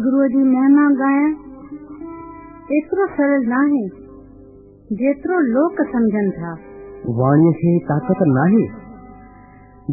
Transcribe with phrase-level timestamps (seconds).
[0.00, 1.34] महिमा ॻाइण
[2.78, 3.84] एतिरो सरल नाहे
[4.98, 6.50] जेतिरो लोक सम्झनि था।
[7.20, 8.64] वाणीअ खे ताक़त नाहे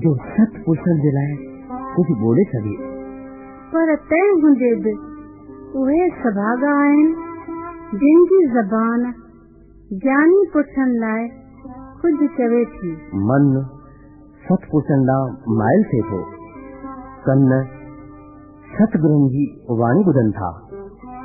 [0.04, 1.36] जो सत पुरुषनि जे लाइ
[1.96, 2.76] कुझु ॿोड़े सघे
[3.74, 3.94] पर
[4.44, 4.94] हूंदे बि
[5.82, 7.14] उहे सभागा आहिनि
[7.94, 9.06] जंहिंजी ज़बान
[10.04, 11.28] ज्ञानी पुरुषनि लाइ
[12.02, 12.92] कुझु चवे थी।
[13.30, 13.48] मन
[14.48, 16.22] सतपुरुषनि ॾांहुं माइल थिए थो
[17.28, 17.50] कन
[18.74, 20.48] सतगुरुनि वाणी ॿुधनि था।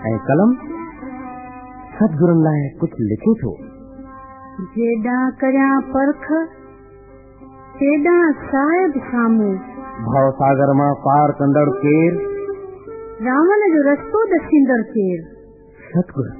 [0.06, 0.50] ऐं कलम
[1.98, 3.52] सतगुरुनि लाइ कुझु लिखे थो।
[4.74, 6.26] जेॾां करियाँ परख
[7.78, 9.54] तेॾां साहिब साम्हूं।
[10.08, 12.12] भव सागर माँ पार कंदड़ केर?
[13.22, 15.22] रावण जो रस्तो ॾसींदड़ केर?
[15.88, 16.30] सतगुर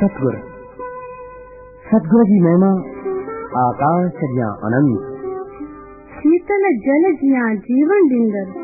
[0.00, 0.36] सतगुर
[1.90, 2.70] सतगुर जी महिमा
[3.68, 5.10] आकाश जियाँ अनंत।
[6.18, 8.63] शीतल जल जियाँ जीवन ॾींदड़।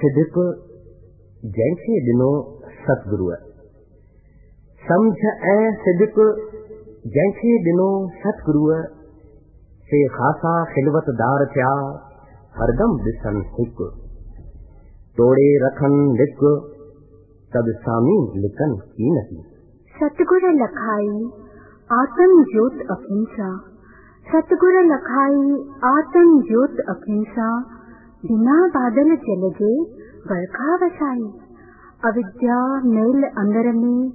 [0.00, 0.36] ऐं सिदक
[1.56, 2.28] जंहिंखे ॾिनो
[2.84, 3.34] सतगुरुअ
[4.82, 6.20] समझ ऐं सिदक
[7.16, 7.88] जंहिंखे ॾिनो
[8.22, 8.78] सतगुरुअ
[9.90, 11.72] से ख़ासा खिलवतदार थिया
[12.60, 13.88] हरदम ॾिसनि हिकु
[15.20, 16.44] तोड़े रखनि लिक
[17.56, 19.42] तब सामी लिकनि कीनती
[19.94, 21.10] सतगुर लखाई
[21.90, 23.50] आत्म ज्योत अखिंसा
[24.26, 25.44] सतगुर लखाई
[25.90, 27.50] आत्म ज्योत अखिंसा
[28.24, 29.72] बिना बादल चलजे
[30.30, 31.28] बरखा वसाई
[32.08, 32.58] अविद्या
[32.88, 34.12] मेल अंदर में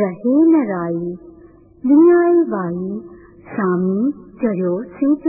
[0.00, 1.14] रहे न राई
[1.84, 2.98] विञाई वाई
[3.52, 4.12] सामी
[4.42, 5.28] चढ़ो सीज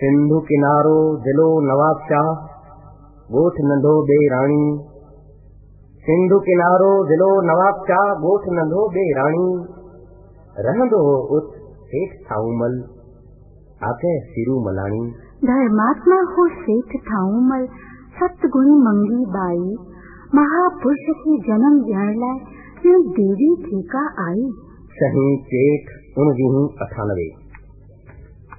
[0.00, 2.28] सिंधु किनारो दिलो नवाब शाह
[3.40, 4.62] ॻोठ नंढो ॿे राणी।
[6.04, 9.48] सिंधु किनारो दिलो नवाब शाह ॻोठ नंढो ॿे राणी।
[10.58, 11.50] रहंदो हो उत
[11.94, 12.78] हेठि थाऊमल
[13.90, 15.02] आके सिरू मलाणी।
[15.44, 17.66] धर्मात्मा हो सेठ थाऊमल
[18.20, 19.76] सतगुणी मंगी बाई।
[20.34, 24.48] महापुरुष खे जन्म ॾियण लाइ देवी ठेका आई।
[25.02, 27.39] सही चेठ उणिवीह अठानवे।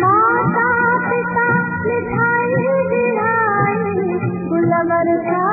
[0.00, 0.64] माता
[4.48, 5.43] गुल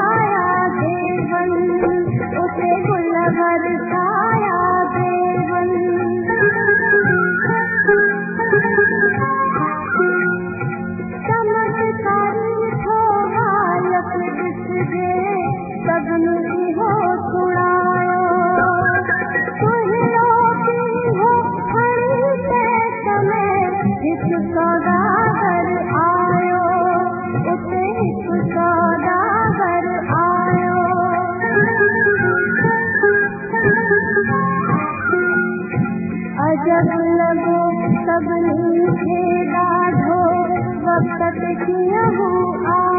[41.06, 42.32] तड़पतिया हूँ
[42.74, 42.91] आ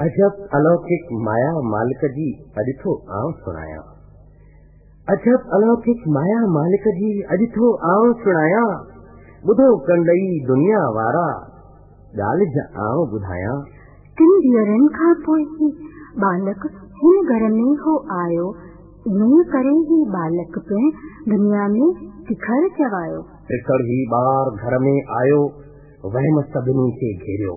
[0.00, 2.28] अजब अलौकिक माया मालिक जी
[2.60, 3.80] अॼु आऊँ सुणाया
[5.14, 8.62] अजब अलौकिक माया मालिक जी अॼु आऊँ सुणाया
[9.50, 11.26] ॿुधो कंदई दुनिया वारा
[12.30, 13.54] ॻाल्हि ज आऊँ ॿुधायां।
[14.20, 15.70] टिन ॾींहरनि खां पोइ ई
[16.24, 16.66] बालक
[17.02, 18.50] हिन घर में हो आयो?
[19.06, 20.90] इन करे ई बालक पिण
[21.32, 21.88] दुनिया में
[22.28, 25.42] तिखर चवायो। तिखर ही ॿार घर में आयो
[26.14, 27.56] वहम सभिनी खे घेरियो।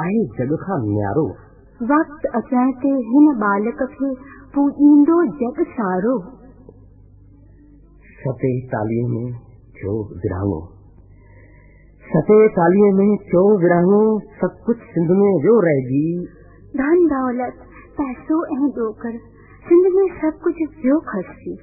[0.00, 1.24] आहे जग खां न्यारो
[1.90, 4.10] वक़्तु अचण ते हिन बालक खे
[4.54, 6.12] पूॼींदो जग सारो।
[8.20, 9.32] सते तालीह में
[9.78, 10.60] थियो विरहाङो।
[12.04, 14.00] सते तालीह में थियो विरहाङो
[14.40, 16.06] सभु कुझु सिंध में वियो रहिजी
[16.76, 17.64] धन दौलत
[17.98, 19.18] पैसो ऐं ॾोकर
[19.66, 21.56] सिंध में सभु कुझु वियो खसी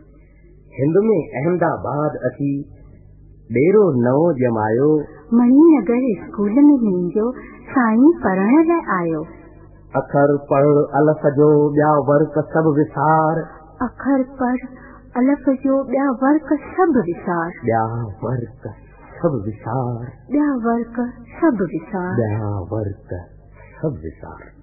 [0.74, 2.52] हिंद में अहमदाबाद अची
[3.56, 4.90] डेरो नओं ॼमायो
[5.34, 7.34] मणिनगर स्कूल में मुंहिंजो
[7.74, 9.26] साईं पढ़ण लाइ आयो।
[9.96, 13.48] अखर पढ़ अलफ जो ॿिया वर्क सभु विसार।
[13.82, 14.68] अखर पढ़
[15.18, 18.74] अलफ जो ॿिया वर्क सभु विसार। ॿिया वर्क
[19.22, 23.28] सभु विसार। ॿिया वर्क सभु विसार। ॿिया वर्क
[23.82, 24.60] सभु विसार।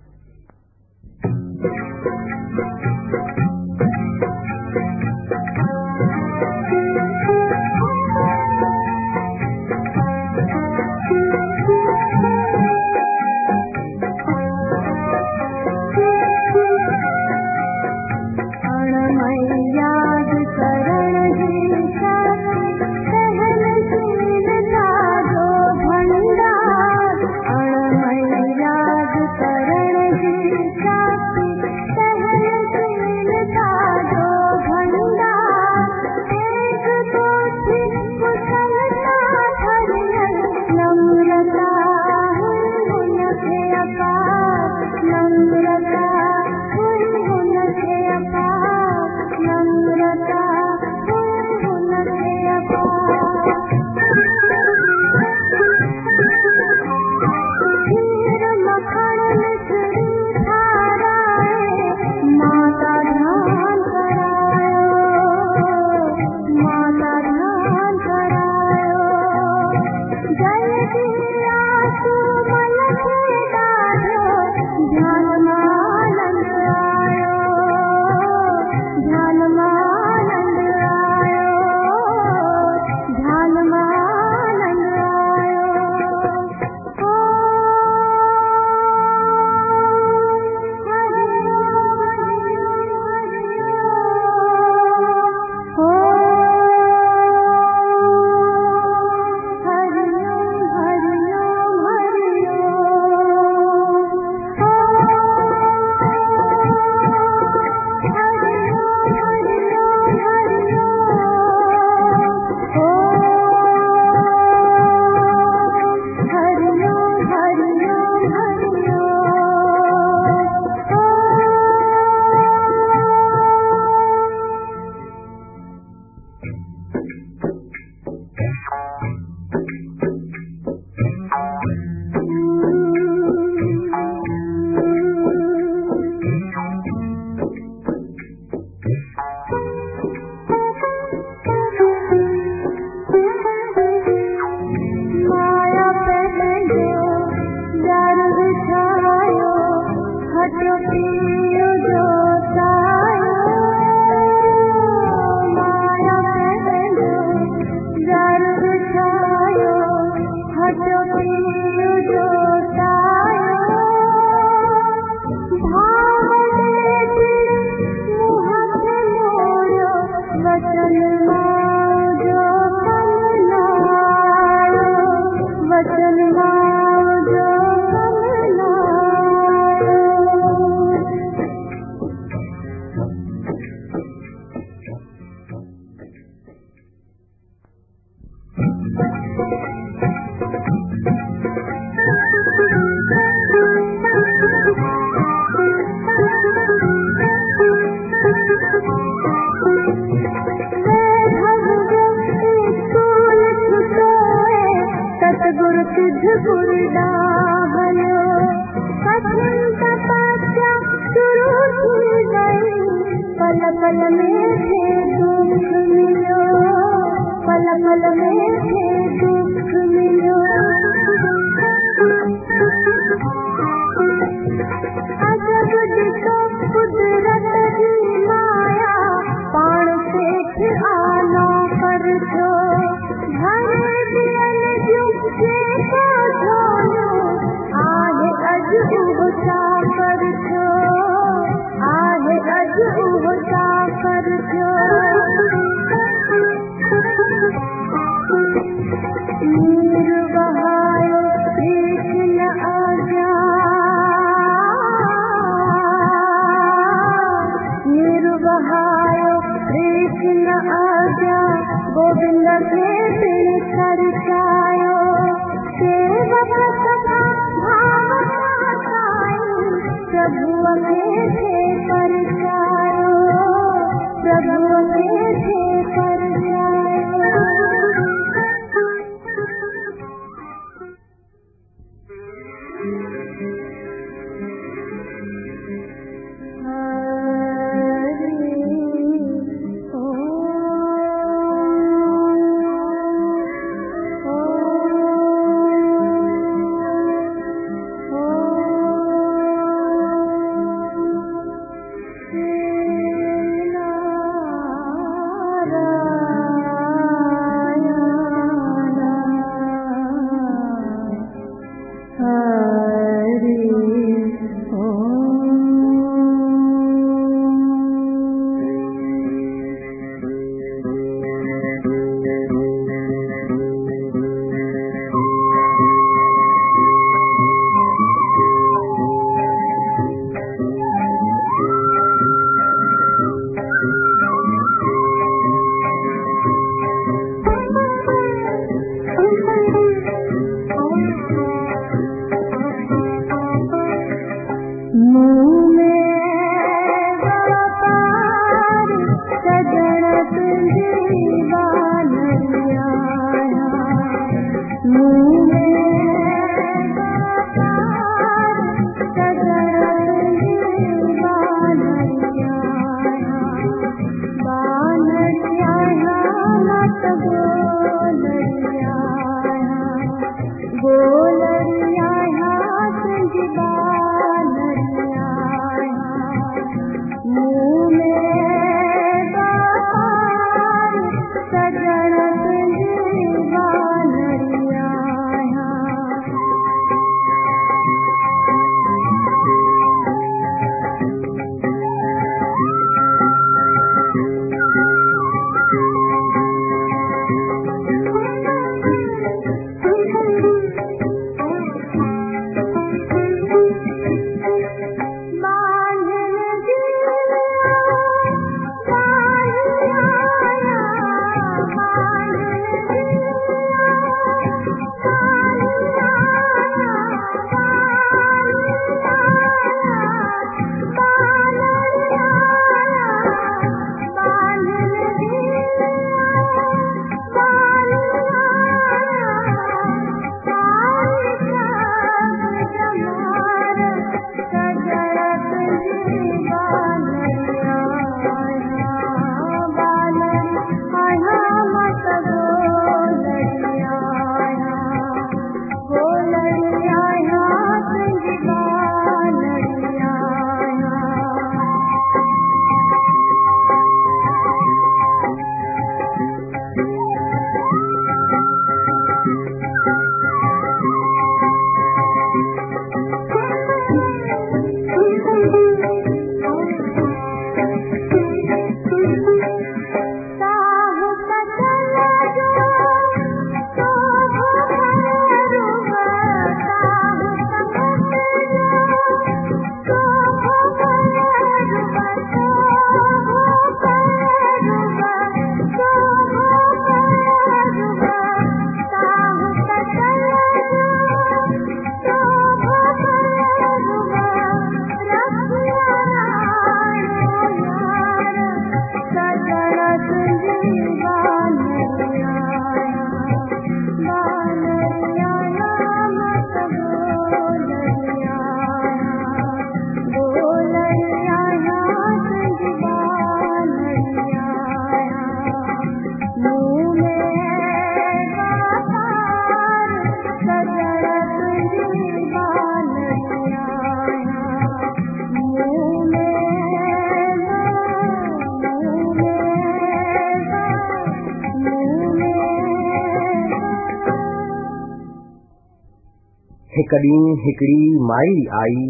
[536.97, 538.85] कॾहिं हिकिड़ी माई आई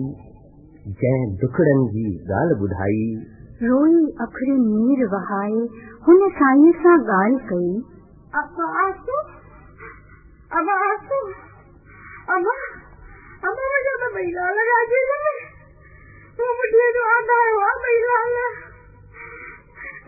[0.98, 2.98] जंहिं दुखड़नि जी ॻाल्हि ॿुधाई।
[3.62, 5.62] रोई अखड़ी नीर वहाए
[6.04, 7.70] हुन साईं सां ॻाल्हि कई।
[8.40, 9.16] अम्मा आसू
[10.58, 11.18] अम्मा आसू
[12.34, 12.54] अम्मा
[13.48, 18.20] अम्मा मुझे तो महिला लगा दी वो मुझे तो आता हुआ महिला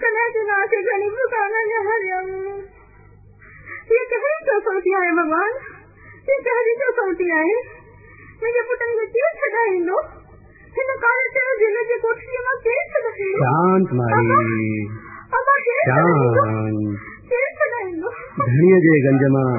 [0.05, 2.31] कना चुना के घनी पुकाना हरियम
[3.97, 5.59] ये कहीं तो सोती आए भगवान।
[6.31, 7.59] ये कहीं तो सोती आए
[13.43, 14.27] शांत माई।
[15.89, 18.11] शांत। के छड़ाई लो
[18.43, 19.51] धणीअ जे गंज माँ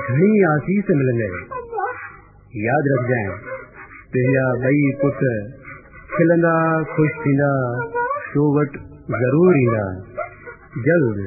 [0.00, 1.86] घणी आसीस मिलंदे अम्मा
[2.64, 3.30] यादि रखजांइ
[4.16, 5.22] तुंहिंजा ॿई पुट
[6.16, 6.54] खिलंदा
[6.92, 7.50] ख़ुशि थींदा
[8.34, 8.84] तो वटि
[9.22, 9.84] ज़रूरु ईंदा
[10.88, 11.26] जल्द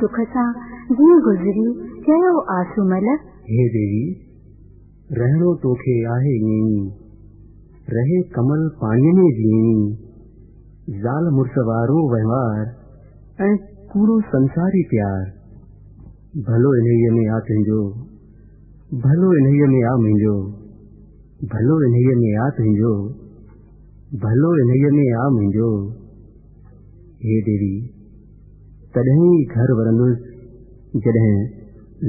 [0.00, 0.46] सुख सां
[0.98, 1.64] जीअं गुज़री
[2.06, 3.06] चयो आसू आसूमल
[3.50, 4.02] हे देवी
[5.20, 6.74] रहणो तोखे आहे ईअं
[7.96, 9.84] रहे कमल पाणीअ में जीअं
[11.04, 13.56] ज़ाल मुड़ुस वारो वहिंवार ऐं
[13.92, 15.24] कूड़ो संसारी प्यार
[16.48, 17.80] भलो इन्हीअ में आ तुंहिंजो
[19.02, 20.36] भलो इन्हीअ में आ मुंहिंजो
[21.52, 22.94] भलो इन्हीअ में आ तुंहिंजो
[24.24, 25.68] भलो इन्हीअ में आ मुंहिंजो
[27.26, 27.74] हे देवी
[28.96, 31.36] तॾहिं ई घर वरंदुसि जॾहिं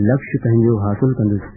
[0.10, 1.55] लक्ष्य पंहिंजो हासिल कंदुसि।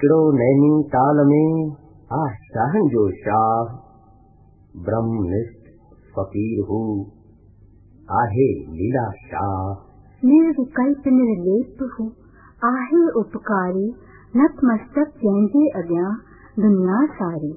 [0.00, 1.76] हिकिड़ो नैनी ताल में
[2.12, 3.64] आ शाहन जो शाह
[4.84, 5.68] ब्रह्मनिष्ठ
[6.16, 7.04] फ़कीर हूँ।
[8.10, 9.84] आहे लीला शाह
[10.24, 12.08] निर्विकल्प निर्लेप हूँ।
[12.64, 13.94] आहे उपकारी।
[14.36, 16.16] नतमस्तक जंहिंजे अॻियाँ
[16.58, 17.52] दुनिया सारी।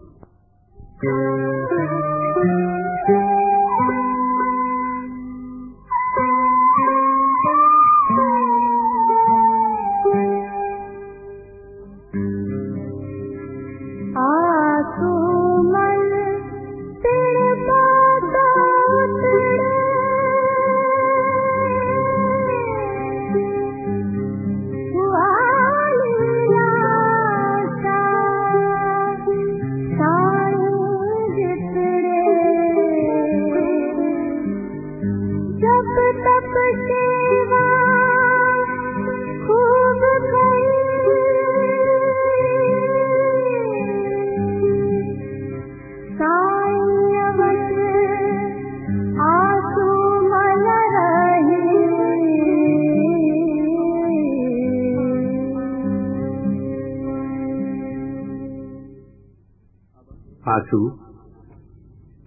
[60.53, 60.89] आसू।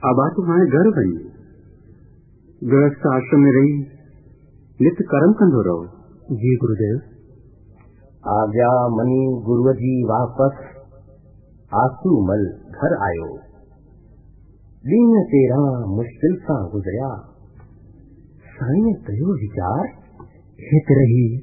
[0.04, 1.26] अब आ तुम्हारे घर वही
[2.64, 3.78] गृहस्थ आश्रम में रही।
[4.82, 5.86] नित्य कर्म कंदो रहो।
[6.36, 6.96] जी गुरुदेव।
[8.28, 10.64] आ गया मनी गुरु जी वापस।
[11.74, 13.38] आँसू मल घर आयो।
[14.86, 17.32] ॾींहुं तेरहं मुश्किल सां गुज़रिया
[18.46, 19.88] साईं कयो वीचार?
[20.60, 21.36] हित रही।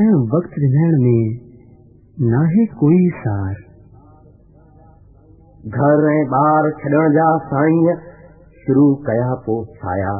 [0.00, 1.38] ऐं वक्त ॾियण में
[2.20, 3.65] नाहे कोई सार।
[5.66, 7.94] घर ऐं ॿार छॾण जा साईं
[8.66, 10.12] शुरू कया पोइ छाया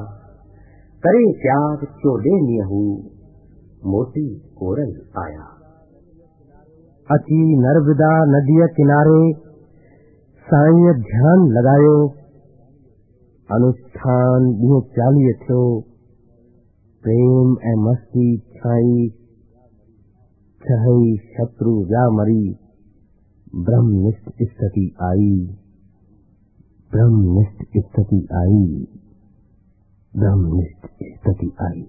[1.02, 2.80] करे त्याग चोॾे ॾींहं हू
[3.90, 4.92] मोटी कोरल
[5.22, 5.44] आया।
[7.10, 9.32] अची नर्मदा नदीअ किनारे
[10.46, 12.08] साईं ध्यान लॻायो
[13.50, 15.80] अनुष्ठान ॾींहुं चालीह थियो।
[17.02, 19.08] प्रेम ऐं मस्ती छाई
[23.53, 25.31] ब्रह्मनिष्ठ स्थिति आई
[26.91, 28.63] ब्रह्मनिष्ठ स्थिति आई
[30.13, 31.83] ब्रह्मनिष्ठ स्थिति आई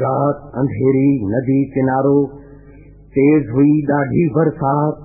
[0.00, 2.16] रात अंधेरी नदी किनारो
[3.16, 5.04] तेज हुई ॾाढी बरसात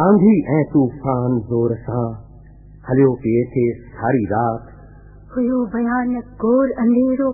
[0.00, 2.06] आंधी ऐं तूफ़ान ज़ोर सां
[2.88, 4.68] हलियो पिए थे सारी रात।
[5.36, 7.30] हुयो भयानक घोर अंधेरो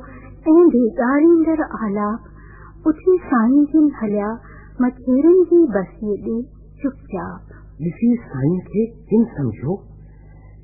[0.53, 4.33] ऐं बेगारींदड़ आलाप उथी साईं जिन हलिया
[4.81, 6.41] मछेरनि जी बसीअ ॾे
[6.83, 7.55] चुपचाप।
[7.87, 9.77] ॾिसी साईं खे किन सम्झो?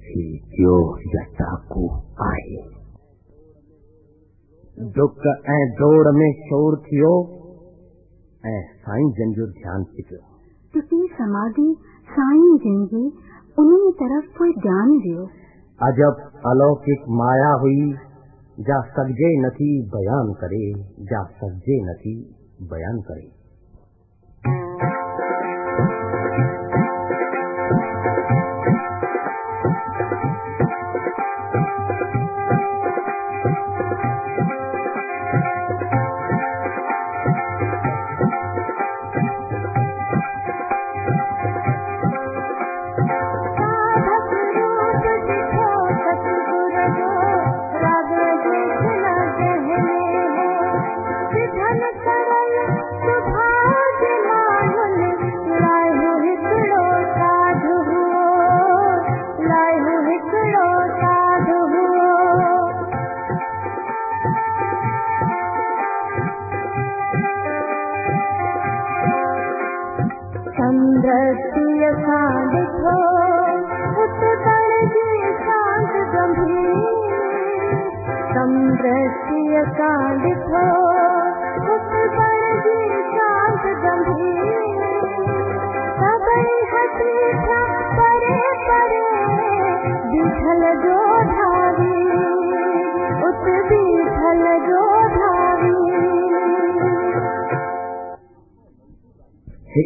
[0.09, 0.27] ही
[0.59, 0.77] जो
[1.13, 1.89] जटाकू
[2.27, 2.80] आहे?
[4.81, 7.09] डुक ऐं दौड़ में शोर थियो
[8.45, 10.21] ऐं साईं जन जो ध्यानु छिकियो
[10.75, 11.67] टुटी समाधि
[12.09, 13.03] साईं जन जी
[13.59, 15.27] उन्ही तरफ़ कोई ध्यान दियो।
[15.81, 17.83] अजब अलौकिक माया हुई
[18.59, 20.63] जा सघिजे नथी बयान करे
[21.13, 22.15] जा सघिजे नथी
[22.73, 23.40] बयान करे।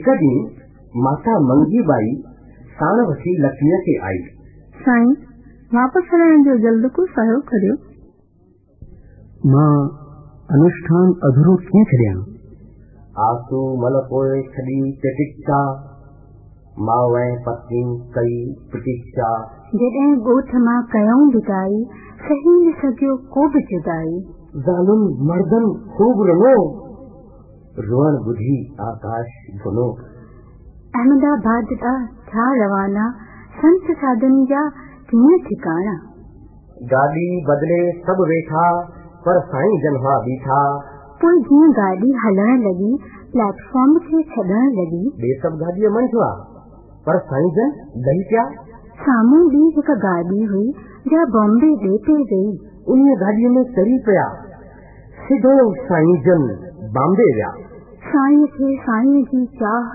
[0.04, 2.08] हिक ॾींहुं माता मंगीबाई
[2.78, 4.18] साण वठी लक्ष्मीअ खे आई।
[4.80, 5.12] साईं
[5.74, 7.76] वापसि हलण जो जल्द को सहयोग करियो
[9.54, 9.72] माँ
[10.56, 12.18] अनुष्ठान अधूरो कीअं छॾियाँ
[13.28, 15.62] आसू मल पोइ छॾी प्रतीक्षा
[16.88, 17.82] माउ ऐं पत्नी
[18.14, 18.38] कई
[18.70, 19.32] प्रतीक्षा।
[19.74, 21.84] जॾहिं ॻोठ माँ कयऊं विदाई
[22.28, 24.16] सही न सघियो को बि जुदाई
[24.68, 26.56] ज़ालुम मर्दन खूब रङो
[27.82, 28.56] रुअण ॿुधी
[28.86, 29.30] आकाश
[29.62, 29.84] भुनो
[30.98, 31.92] अहमदाबाद का
[32.26, 33.06] थिया रवाना
[33.54, 34.60] संत साधन जा
[35.12, 35.94] कीअं ठिकाणा
[36.92, 38.66] गाॾी बदिले सभु वेठा
[39.24, 40.58] पर साईं जन हुआ बीठा
[41.22, 42.90] पोइ जीअं गाॾी हलण लॻी
[43.32, 46.28] प्लेटफॉर्म खे छॾण लॻी ॿिए सभु गाॾीअ मंझि हुआ
[47.08, 47.72] पर साईं जन
[48.06, 48.44] लही पिया
[49.00, 50.68] साम्हूं ॿी हिकु गाॾी हुई
[51.14, 52.46] जा बॉम्बे ॾे पे वई
[52.94, 54.28] उन गाॾीअ में चढ़ी पिया
[55.26, 55.56] सिधो
[55.90, 56.46] साईं जन
[56.94, 57.46] बॉम्बे विया
[58.08, 59.94] साईं खे साईं जी चाह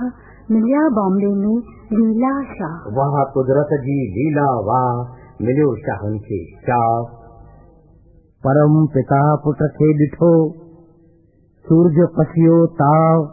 [0.54, 1.60] मिलिया बॉम्बे में
[1.98, 6.88] लीला शाह। वाह कुदरत जी लीला वाह मिलियो शाहनि खे शाह
[8.44, 10.32] परम पिता पुट खे ॾिठो
[11.66, 13.24] सूरज पसियो ताव।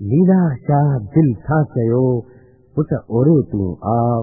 [0.00, 2.04] लीला शाह दिल सां चयो
[2.76, 4.22] पुट ओरे तूं आव।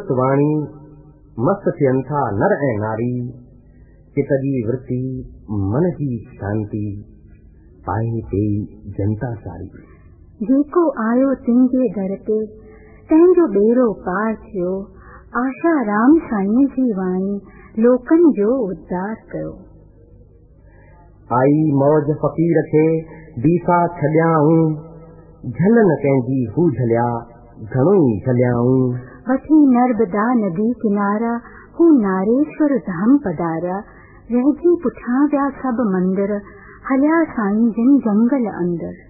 [0.00, 0.52] अमृत वाणी
[1.38, 3.32] मस्त थियनि नर ऐं नारी।
[4.14, 5.00] चित जी वृत्ति
[5.50, 7.02] मन जी शांती
[7.86, 8.64] पाए पई
[8.98, 9.68] जनता सारी।
[10.42, 12.46] जेको आयो तिन दर ते।
[13.10, 14.72] तंहिंजो ॿेड़ो पार थियो।
[15.36, 17.40] आशा राम साईं जी वाणी
[17.78, 19.52] लोकनि जो उद्धार कयो
[21.32, 22.86] आई मौज फ़क़ीर खे
[23.42, 24.72] दीसा छॾियाऊं।
[25.50, 27.06] झल न कंहिंजी हू झलिया
[27.62, 31.40] घणो ई झलियाऊं। वठी नर्मदा नदी किनारा,
[31.78, 33.82] हू नारेश्वर धाम पदारा
[34.30, 36.40] रहिजी पुठा विया सभु मंदर,
[36.90, 39.09] हलिया साईं जिन जंगल अंदर।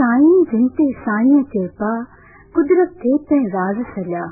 [0.00, 0.66] साईं जिन
[0.98, 1.90] साईं कृपा
[2.54, 4.26] कुदरत ते तै राज सजा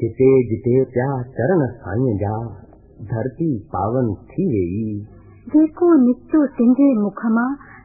[0.00, 2.32] जिते जिते पिया चरण साईं जा
[3.12, 4.82] धरती पावन थी वेई
[5.54, 7.24] जेको निकितो तुंहिंजे मुख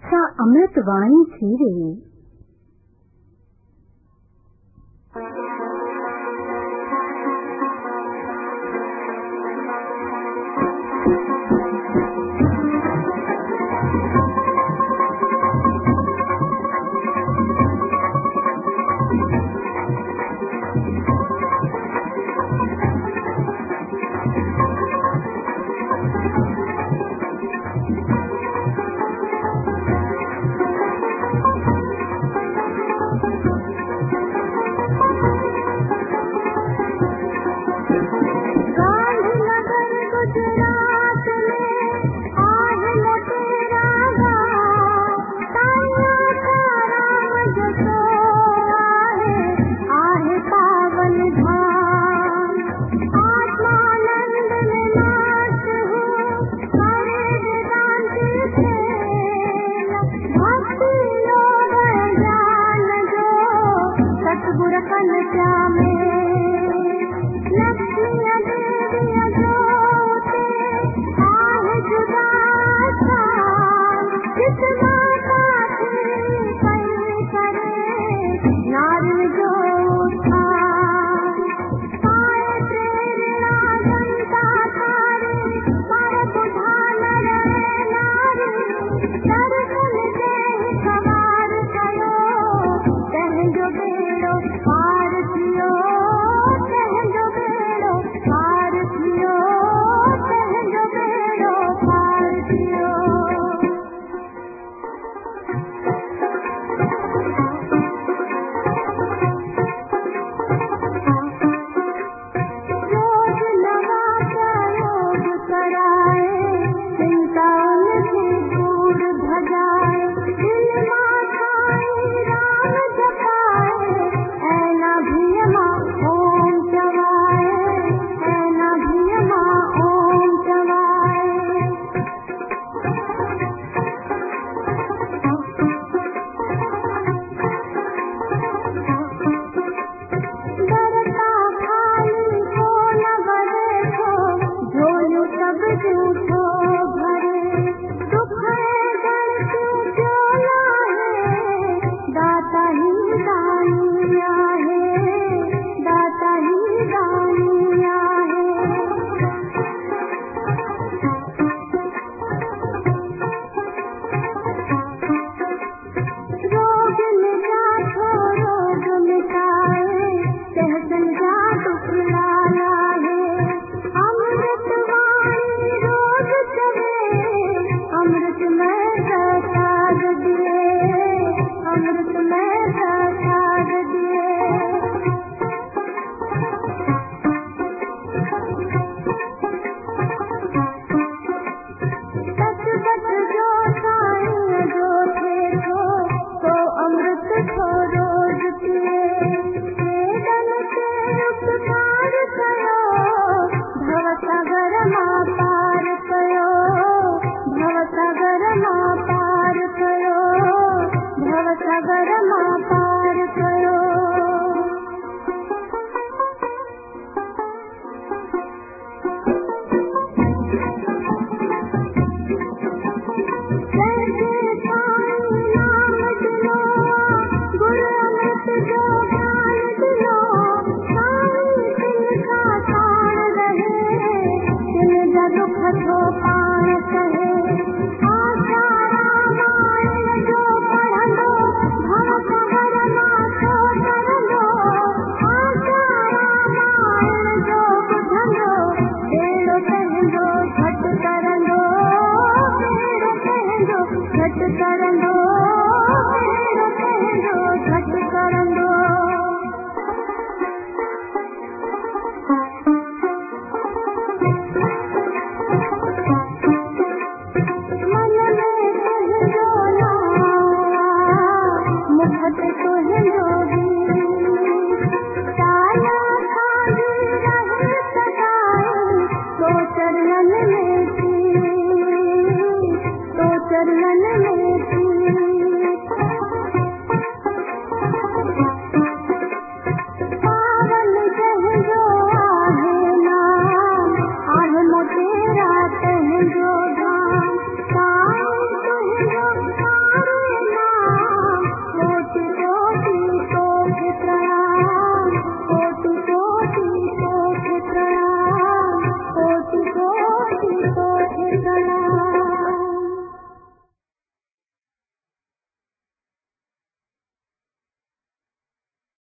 [0.09, 1.93] सा अमृत वाणी थी वेई